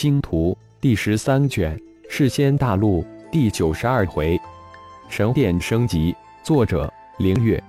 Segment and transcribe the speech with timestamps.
[0.00, 1.76] 星图第十三卷，
[2.08, 4.40] 世仙大陆第九十二回，
[5.08, 6.14] 神殿升级。
[6.44, 7.60] 作者：凌月。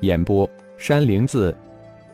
[0.00, 1.54] 演播：山灵子。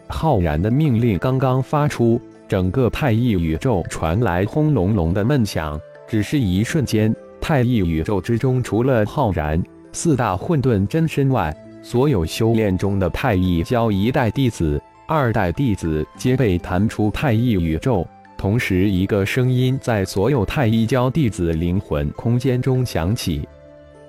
[0.09, 5.81] 浩然的命令刚刚发出，整个太一宇宙传来轰隆隆的闷响。
[6.09, 9.63] 只是一瞬间，太一宇宙之中，除了浩然
[9.93, 18.05] 四大混沌真身外，所有修炼中的太一教一代弟子、二代弟子皆被弹出太一宇宙。
[18.45, 23.49] 同时，一个声音在所有太一教弟子灵魂空间中响起：“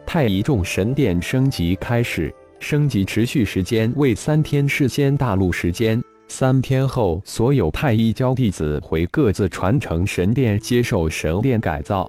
[0.06, 6.04] 太一众神殿升级开始，升级持续时间为三天事先大陆时间。
[6.28, 12.06] 三天后，所有太一教弟子回各自传承神殿接受神殿改造。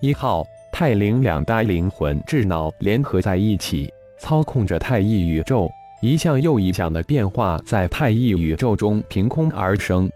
[0.00, 5.68] 一号太灵两大灵魂智脑联合在一起，操控着太一宇宙，
[6.02, 10.08] 一项又一项的变化在太一宇宙中凭空而生。”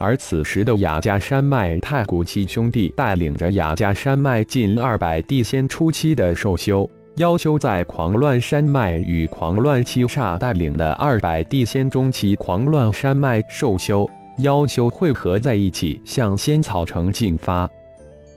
[0.00, 14.08] 而此时的雅加山脉太古七兄弟带领着雅加山脉近二百地仙初期的兽修、妖修，在狂乱山脉与狂乱七煞带领的二百地仙中期狂乱山脉兽修、
[14.38, 17.68] 妖修汇合在一起，向仙草城进发。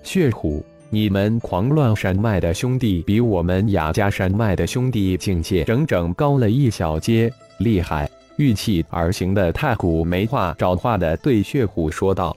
[0.02, 8.09] 血虎，你们狂乱山脉的兄弟比我们雅加山脉的兄弟境界整整高了一小阶，厉害！
[8.37, 12.35] 玉气而行的太古没话找话的对血虎说道：“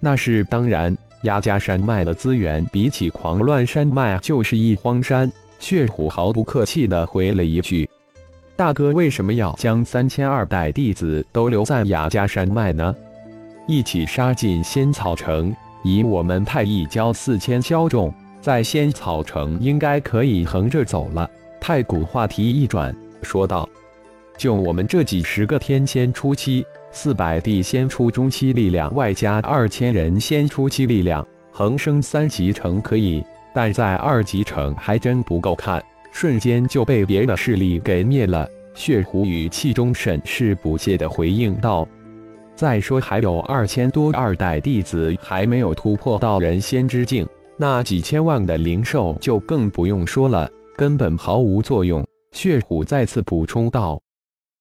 [0.00, 7.88] 那是当然，雅加山脉的资源比起狂乱山脉就是一荒山。”血虎毫不客气的回了一句
[8.56, 12.94] ：“大哥为什么要将三千二代弟子都留在雅加山脉呢？
[13.66, 23.68] 一起杀进仙草城，以我们太一教四千骁众，在仙草城应该可以横着走了。”太古话题一转，说道。
[24.36, 35.82] 就我们这几十个天仙初期、四百地仙初中期力量，外加二千人仙初期力量，横升三级城可以，但在二级城还真不够看。
[36.12, 38.48] 瞬间就被别的势力给灭了。
[38.74, 41.86] 血狐语气中甚是不屑的回应道
[42.54, 53.98] ：“再说还有二千多二代弟子还没有突破到人仙之境，那几千万的灵兽就更不用说了，根本毫无作用。”血虎再次补充道。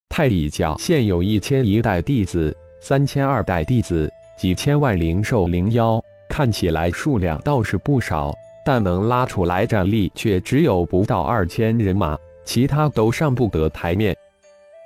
[0.09, 8.33] 太乙教现有一千一代弟子，三千二代弟子，几千万灵兽灵妖，看起来数量倒是不少，
[8.65, 14.15] 但能拉出来战力却只有不到二千人马，其他都上不得台面。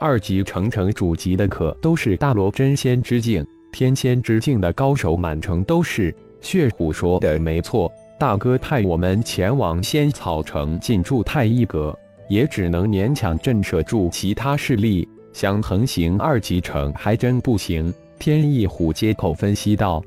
[0.01, 6.11] 二级城城主级的可都是大罗真仙之境、天仙之境的高手，满城都是。
[6.41, 11.95] 血虎说的没错，大哥派我们前往仙草城进驻太一阁。
[12.29, 17.93] 也只能勉强震慑住其他势力，想横行二级城还真不行。
[18.17, 20.03] 天翼虎接口分析道：“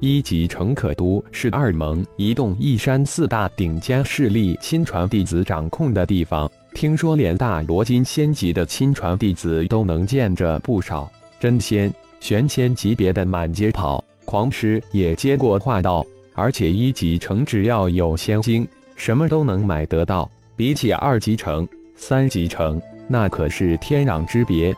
[0.00, 16.04] 一级城可都是二盟一洞一山四大顶尖势力亲传弟子掌控的地方，听说连大罗金仙级的亲传弟子都能见着不少，真仙、玄仙级别的满街跑。”狂狮也接过话道
[16.34, 18.66] ：“而且一级城只要有仙晶，
[18.96, 21.66] 什么都能买得到。”比起二级城、
[21.96, 24.74] 三级城，那可是天壤之别。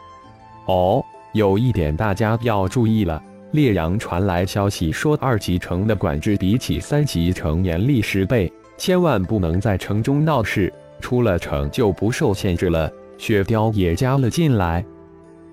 [0.67, 1.05] 哦，
[1.35, 3.23] 有一点大家要注意了。
[3.53, 12.91] 烈阳传来消息说，二级城的管制比起三级城严厉十倍，千万不能在城中闹事，出了城就不受限制了。
[13.19, 14.85] 雪雕也加了进来。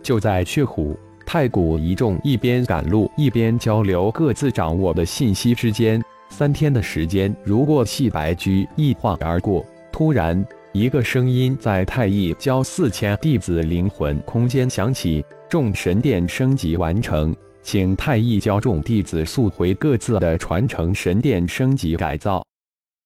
[0.01, 9.66] 就在血虎、太古一众一边赶路一边交流各自掌握的信息之间，三天的时间如过细白驹，一晃而过。
[9.94, 22.44] 突然，一个声音在太一教四千弟子灵魂空间响起：“众神殿升级完成，请太一教众弟子速回各自的传承神殿升级改造。”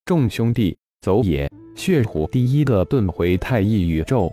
[0.05, 1.51] 众兄弟，走也！
[1.75, 4.31] 血虎第一个遁回太一宇宙。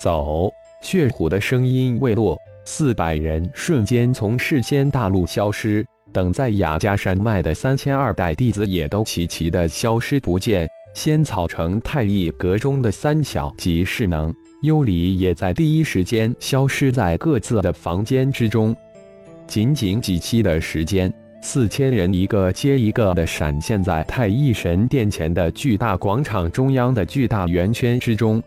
[0.00, 0.48] 走！
[0.82, 5.84] 血虎的声音未落，四百人瞬间从世间大陆消失。
[6.12, 10.68] 等在雅加山脉的三千二代弟子也都齐齐的消失不见。
[10.94, 18.76] 仙草城太一阁中的三小级势能幽离也在第一时间消失在各自的房间之中。
[19.46, 21.12] 仅仅几期的时间，
[21.42, 28.42] 四千人一个接一个的闪现在太一神殿前的巨大广场中央的巨大圆圈之中。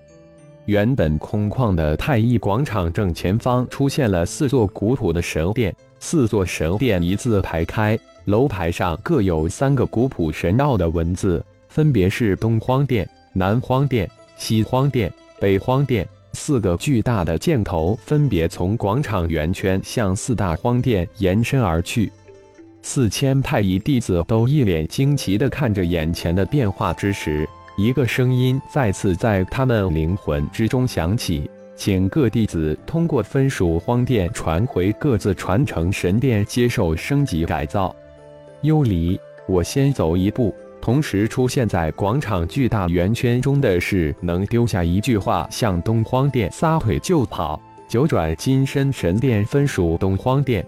[0.66, 11.44] 原本空旷的太一广场正前方出现了四座古朴的神殿，四座神殿一字排开，楼牌上各有三个古朴神奥的文字。
[11.76, 15.12] 分别是东荒殿、南荒殿、西荒殿、
[15.42, 22.10] 北荒殿四个巨大的箭头，分别从广场圆圈向四大荒殿延伸而去。
[22.82, 27.46] 四千太乙弟子都一脸惊奇地看着眼前的变化之时，
[27.78, 37.94] 一个声音再次在他们灵魂之中响起：“请各弟子通过分属荒殿传回各自传承神殿，接受升级改造。”
[38.64, 40.56] 幽离，我先走一步。
[40.86, 47.60] 同时出现在广场巨大圆圈中的是能丢下一句话向东荒殿撒腿就跑。
[47.88, 50.64] 九转金身神殿分属东荒殿。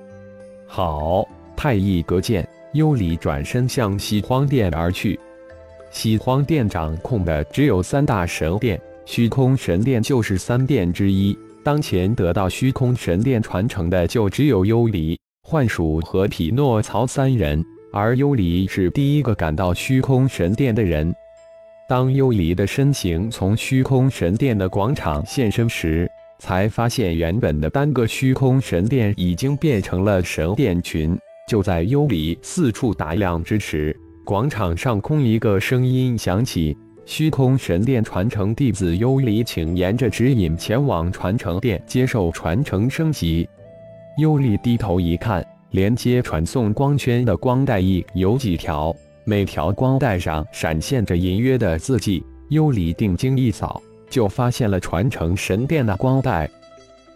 [0.66, 1.24] 好。
[1.56, 5.20] 太乙阁见，幽离转身向西荒殿而去。
[5.92, 11.38] 西荒殿掌控的只有三大神殿，虚空神殿就是三殿之一。
[11.64, 17.64] 当前得到虚空神殿传承的就只有幽离、幻鼠和匹诺曹三人，
[17.98, 21.12] 而幽离是第一个赶到虚空神殿的人。
[21.90, 26.08] 当幽离的身形从虚空神殿的广场现身时，
[26.38, 31.18] 才发现原本的单个虚空神殿已经变成了神殿群。
[31.48, 43.50] 就在幽离四处打量之时，广场上空一个声音响起：“虚空神殿传承弟子幽离，请沿着指引前往传承殿接受传承升级。”
[44.22, 52.24] 幽离低头一看，连接传送光圈的光带翼有几条，每条光带上闪现着隐约的字迹。
[52.50, 56.50] 幽离定睛一扫，就发现了传承神殿的光带，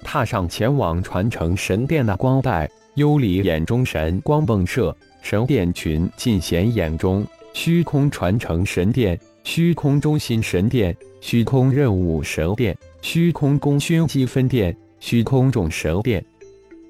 [0.04, 2.70] 踏上前往传承神殿的光带。
[2.96, 7.26] 幽离眼中神光迸射，神殿群尽显眼中。
[7.54, 16.24] 虚空传承神殿、虚空中心神殿、虚空任务神殿、虚空功勋积分殿、虚空众神殿，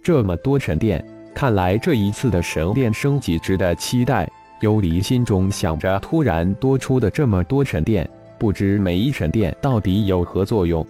[0.04, 4.30] 这么多神殿，看来这一次的神殿升级值得期待。
[4.62, 8.08] 幽离心中想着，突然多出的这么多神殿，
[8.38, 10.86] 不知每一神殿到底有何作用。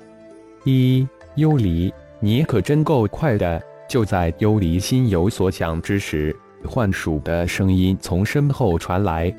[0.65, 3.61] 一幽离，你可真够快的！
[3.87, 6.35] 就在幽离心有所想之时，
[6.65, 9.33] 幻鼠的声音从身后传来：“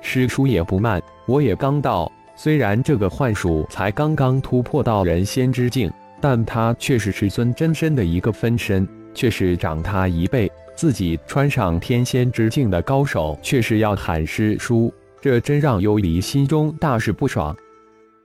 [0.00, 2.10] 师叔也不慢，我也刚到。
[2.36, 5.90] 虽然这个幻鼠才刚刚突破到人仙之境，
[6.20, 8.88] 但他却是师尊真身的一个分身，
[9.18, 10.48] 却是长他一辈。
[10.76, 17.56] 自己穿上天仙之境的高手，却是要喊师叔，这真让幽离心中大是不爽。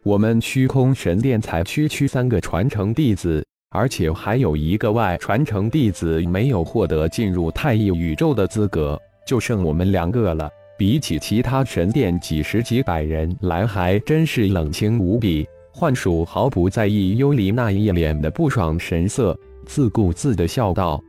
[0.04, 3.44] 我们虚空神殿才区区三个传承弟子。”
[3.76, 10.48] 而且还有一个外传承弟子没有获得进入太一宇宙的资格，就剩我们两个了。
[10.78, 15.48] 比起其他神殿几十几百人来，还真是冷清无比。
[15.72, 21.04] 幻鼠毫不在意幽离那一脸的不爽神色，自顾自地笑道：“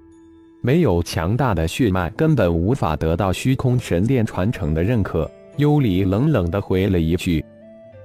[0.62, 7.44] 没有强大的血脉，根本无法得到虚空神殿传承的认可。”幽离冷冷地回了一句：“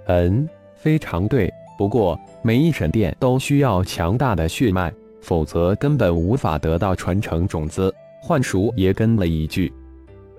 [0.06, 7.94] 嗯，非常对。”不过，每一神殿都需要强大的血脉，否则根本无法得到传承种子。
[8.22, 9.72] 幻鼠也跟了一句。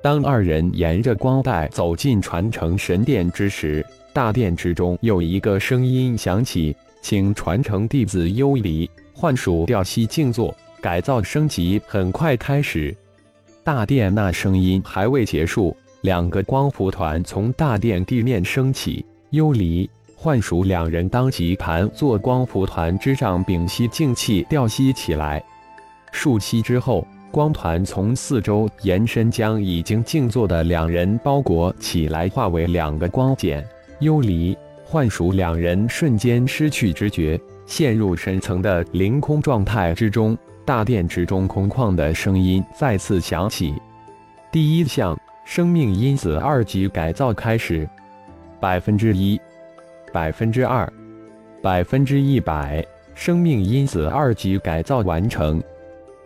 [0.03, 8.89] 当二人沿着光带走进传承神殿之时，大殿之中有一个声音响起：“请传承弟子幽离、
[9.21, 12.97] 幻鼠调息静坐，改造升级很快开始。”
[13.63, 19.89] 大殿那声音还未结束，两个光符团从大殿地面升起，幽离。
[20.17, 25.45] 幻鼠两人当即盘坐光符团之上，屏息静气，调息起来。
[26.13, 33.63] 数息之后，光团从四周延伸，将已经静坐的两人包裹起来，化为两个光茧。
[33.99, 37.39] 幽离、幻鼠两人瞬间失去知觉，
[37.71, 40.37] 陷入深层的凌空状态之中。
[40.67, 43.75] 大殿之中空旷的声音再次响起
[44.53, 47.89] ：“第一项生命因子二级改造开始，
[48.61, 49.41] 百分之一。”
[50.13, 50.93] 百分之二，
[51.63, 52.85] 百分之一百，
[53.15, 55.63] 生命因子二级改造完成。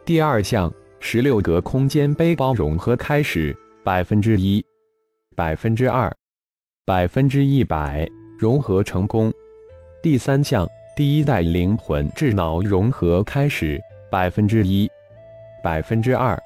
[0.07, 4.65] 第二项，十六格空间背包融合开始，百分之一，
[5.37, 6.11] 百分之二，
[6.87, 8.09] 百分之一百，
[8.39, 9.31] 融合成功。
[10.03, 14.89] 第三项，第一代灵魂智脑融合开始，百分之一，
[15.61, 16.41] 百分之二，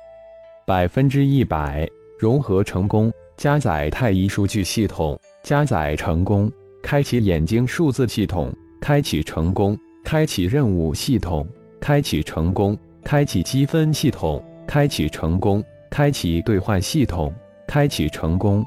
[0.65, 1.87] 百分之一百，
[2.19, 3.13] 融合成功。
[3.37, 6.51] 加载太一数据系统，加载成功。
[6.83, 8.51] 开启眼睛数字系统，
[8.81, 11.47] 开启成功；开启任务系统，
[11.79, 12.75] 开启成功；
[13.05, 17.31] 开启积分系统，开启成功；开启兑换系统，
[17.67, 18.65] 开启成功。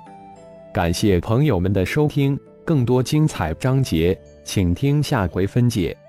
[0.72, 6.01] 感谢朋友们的收听，更多精彩章节，请听下回分解。